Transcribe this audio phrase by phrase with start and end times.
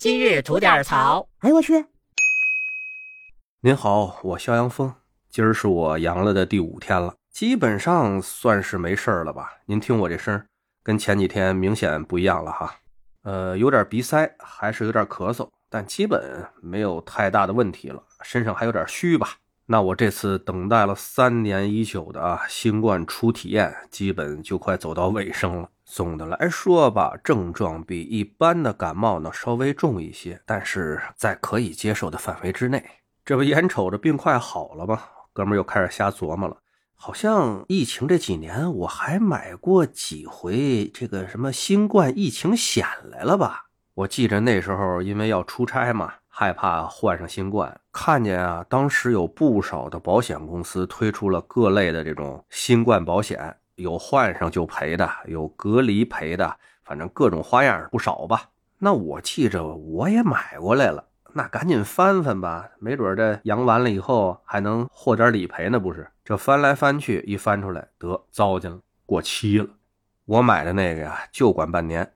[0.00, 1.28] 今日吐点槽。
[1.40, 1.84] 哎呦我去！
[3.60, 4.94] 您好，我肖阳峰，
[5.28, 9.52] 今儿是我阳了的第五天了，基本上算是没事了吧？
[9.66, 10.42] 您听我这声，
[10.82, 12.74] 跟前几天明显不一样了哈。
[13.24, 18.02] 呃，有点鼻塞，还是有点咳嗽，但基本没有太大的问题了。
[18.22, 19.36] 身上还有点虚吧？
[19.66, 25.68] 那我这次等待了三年已久的啊新冠初体验，基本就快走到尾声了。
[25.92, 32.80] 总的来说吧，症状比一般的感冒呢稍微重一些，但是在可以接受的范围之内。
[33.24, 35.02] 这不眼瞅着病快好了吗？
[35.32, 36.56] 哥们又开始瞎琢磨了。
[36.94, 43.66] 好像疫情这几年我还买过几回这个什么新冠疫情险来了吧？
[43.94, 46.14] 我记着那时候因为要出差嘛。
[46.32, 58.50] 害怕患上新冠，看见啊，当时有不少的保险公司推出了各类的这种新冠保险，有换上就赔的，有隔离赔的，反正各种花样不少吧。
[58.78, 66.08] 那我记着我也买过来了，那赶紧翻翻吧，没准这阳完了以后还能获点理赔呢，不是？
[66.24, 69.66] 这翻来翻去，一翻出来得糟践了，过期了。
[70.26, 72.12] 我买的那个呀，就管半年。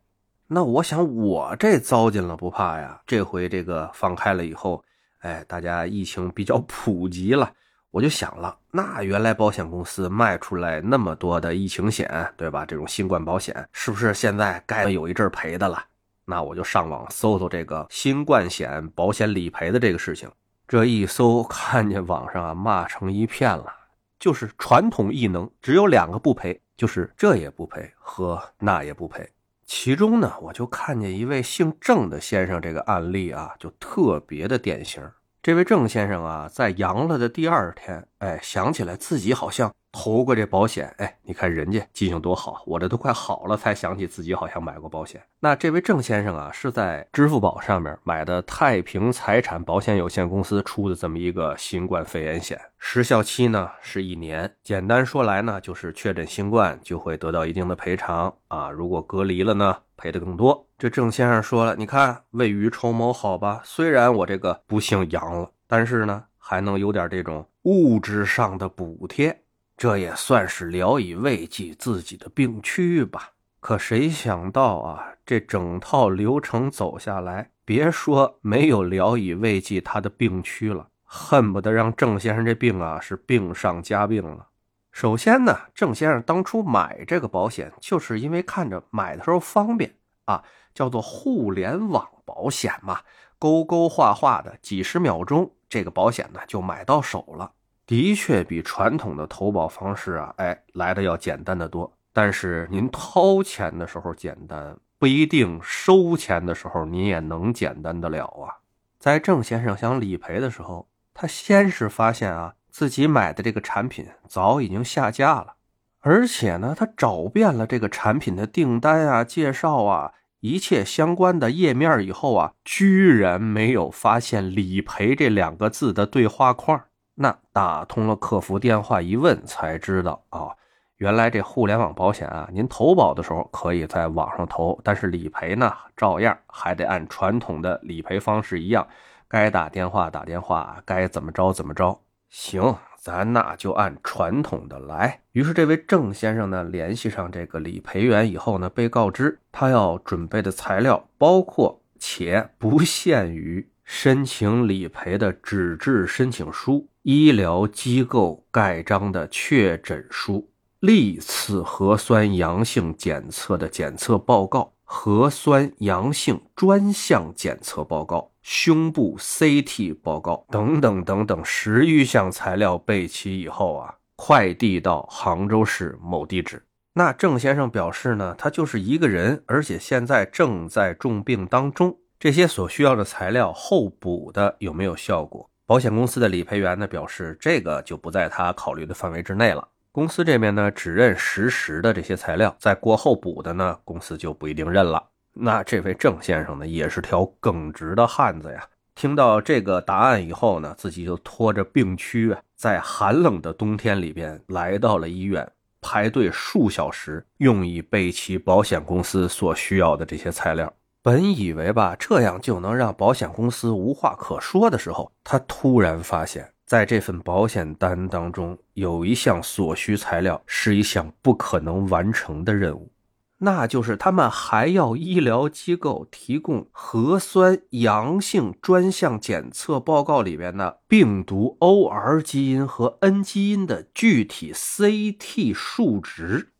[0.46, 3.00] 那我想，我这糟践了不怕呀。
[3.06, 4.84] 这回这个放开了以后，
[5.20, 7.50] 哎，大家疫情比较普及了，
[7.94, 12.66] 我就想了，那原来保险公司卖出来那么多的疫情险，对吧？
[12.66, 15.80] 这种新冠保险，是不是现在该有一阵赔的了？
[16.24, 20.28] 那我就上网搜搜这个新冠险保险理赔的这个事情。
[20.66, 23.72] 这一搜，看见网上啊骂成一片了，
[24.18, 29.30] 就是传统异能只有两个不赔，就是这也不赔和那也不赔。
[29.64, 35.00] 其中呢，我就看见一位姓郑的先生，这个案例啊，就特别的典型。
[35.44, 39.70] 这位郑先生啊，在阳了的第二天，哎，想起来自己好像。
[39.94, 45.22] 投过这保险，哎，你看人家记性多好，我这都快好了才想起自己好像买过保险。
[45.38, 54.52] 那这位郑先生啊，是在支付宝上面买的太平财产保险有限公司出的这么一个新冠肺炎险，时效期呢是一年。
[54.64, 60.66] 简单说来呢，就是确诊新冠就会得到一定的赔偿啊，如果隔离了呢，赔的更多。
[60.76, 69.43] 这郑先生说了，你看未雨绸缪好吧，虽然我这个不幸阳了，但是呢还能有点这种物质上的补贴。
[69.76, 73.30] 这也算是聊以慰藉自己的病躯吧。
[73.60, 84.48] 可谁想到啊，这整套流程走下来，别说没有聊以慰藉他的病躯了，恨不得让郑先生这病啊是病上加病了。
[84.92, 89.96] 首先呢，郑先生当初买这个保险，就是因为看着买的时候方便
[90.26, 93.00] 啊，叫做互联网保险嘛，
[93.38, 97.50] 勾勾画画的，几十秒钟，这个保险呢就买到手了。
[97.86, 101.92] 的确比传统的投保方式啊，哎，来的要简单的多。
[102.12, 108.62] 但是您掏钱的时候简单，不一定收钱的时候您也能简单得了啊。
[108.98, 115.54] 在郑先生想理赔的时候，他先是发现啊，自己买的这个产品早已经下架了，
[116.00, 126.84] 而且呢，他找遍了这个产品的订单啊、介绍啊、一切相关的页面以后啊，居然没有发现“理赔”这两个字的对话框。
[127.14, 130.50] 那打通了客服电话一问才知道啊，
[130.96, 138.86] 原来这互联网保险啊，您投保的时候可以在网上投，但是理赔呢，照样还得按传统的理赔方式一样，
[139.28, 142.00] 该打电话打电话，该怎么着怎么着。
[142.30, 145.20] 行，咱那就按传统的来。
[145.32, 156.88] 于是这位郑先生呢，联系上这个理赔员以后呢，被告知他要准备的材料包括且不限于申请理赔的纸质申请书。
[157.02, 160.50] 医疗机构盖章的确诊书、
[160.80, 176.64] 历次核酸阳性检测的检测报告、核酸阳性专项检测报告、胸部 CT 报告等等等等十余项材料备齐以后啊，快递到杭州市某地址。
[176.94, 181.98] 那郑先生表示呢，他就是一个人，而且现在正在重病当中。
[182.24, 185.46] 这些所需要的材料后补的有没有效果？
[185.66, 189.68] 保险公司的理赔员呢表示，这个就不在他考虑的范围之内了。
[189.92, 195.06] 公司这边呢只认实时的这些材料，在过后补的呢，公司就不一定认了。
[195.34, 198.66] 那这位郑先生呢也是条耿直的汉子呀。
[198.94, 205.46] 听到这个答案以后呢，自己就拖着病躯，在寒冷的冬天里边来到了医院，
[205.82, 210.72] 排队数小时，用以备齐保险公司所需要的这些材料。
[211.04, 222.90] 本以为吧，这样就能让保险公司无话可说的时候，他突然发现，在这份保险单当中，有一项所需材料是一项不可能完成的任务。
[223.36, 236.53] 那就是他们还要医疗机构提供核酸阳性专项检测报告里边的病毒 OR 基因和 N 基因的具体 CT 数值。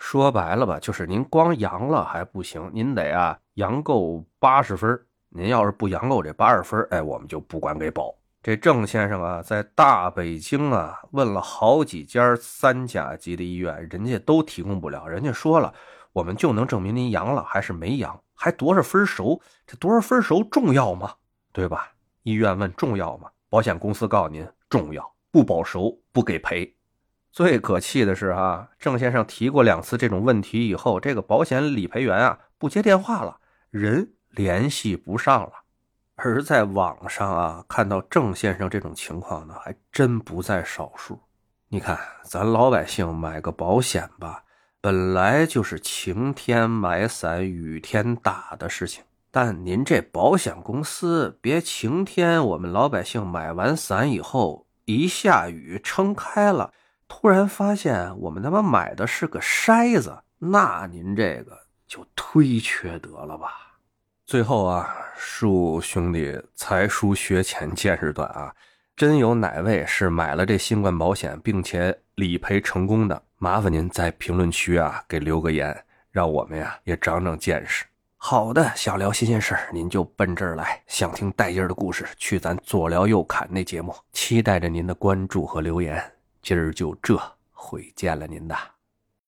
[0.00, 4.98] 说白了吧，就是您光阳了还不行，您得啊阳够八十分。
[5.28, 8.12] 您要是不阳够这八十分，哎，我们就不管给保。
[8.42, 15.06] 这郑先生啊，在大北京啊问了好几家三甲级的医院，人家都提供不了。
[15.06, 15.72] 人家说了，
[16.12, 19.40] 我们就能证明您阳了还是没阳，还多少分熟？
[19.66, 21.12] 这多少分熟重要吗？
[21.52, 21.92] 对吧？
[22.22, 23.28] 医院问重要吗？
[23.50, 26.74] 保险公司告诉您重要，不保熟不给赔。
[27.32, 33.38] 最可气的是啊，郑先生提过两次这种问题以后，这个保险理赔员啊不接电话了，
[33.70, 35.52] 人联系不上了。
[36.16, 41.18] 而在网上啊，看到郑先生这种情况呢，还真不在少数。
[41.68, 44.42] 你看，咱老百姓买个保险吧，
[44.80, 49.04] 本来就是晴天买伞雨天打的事情。
[49.30, 56.72] 但您这保险公司，别晴天，我们老百姓买完伞以后，一下雨撑开了，
[57.12, 63.48] 突然发现我们他妈买的是个筛子，那您这个就忒缺德了吧？
[64.24, 68.54] 最后啊，恕兄弟才疏学浅，见识短啊！
[68.96, 73.20] 真有哪位是买了这新冠保险并且理赔成功的？
[73.38, 77.84] 麻烦您在评论区啊给留个言，让我们呀也长长见识。
[78.16, 83.92] 好的，想聊新鲜事儿您就奔这儿来；想听带劲儿的故事，去咱左聊右侃那节目。
[84.12, 86.00] 期待着您的关注和留言。
[86.42, 87.20] 今儿就这，
[87.52, 88.56] 会见了您的。